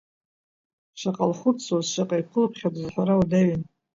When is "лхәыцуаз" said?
1.31-1.85